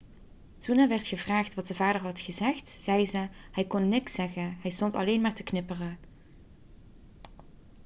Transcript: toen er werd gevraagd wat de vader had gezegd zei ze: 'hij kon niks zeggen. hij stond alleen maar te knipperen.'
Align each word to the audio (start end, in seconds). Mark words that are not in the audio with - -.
toen 0.57 0.77
er 0.77 0.87
werd 0.87 1.05
gevraagd 1.07 1.53
wat 1.53 1.67
de 1.67 1.75
vader 1.75 2.01
had 2.01 2.19
gezegd 2.19 2.69
zei 2.81 3.05
ze: 3.05 3.27
'hij 3.51 3.63
kon 3.65 3.89
niks 3.89 4.13
zeggen. 4.13 4.57
hij 4.61 4.71
stond 4.71 4.93
alleen 4.93 5.21
maar 5.21 5.33
te 5.33 5.43
knipperen.' 5.43 5.97